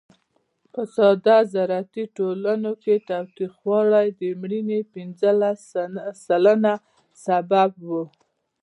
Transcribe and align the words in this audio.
په 0.73 0.81
ساده 0.95 1.37
زراعتي 1.53 2.03
ټولنو 2.17 2.71
کې 2.83 2.95
تاوتریخوالی 3.09 4.07
د 4.19 4.21
مړینو 4.41 4.79
پینځلس 4.93 5.59
سلنه 6.25 6.73
سبب 7.25 7.71
و. 7.87 7.89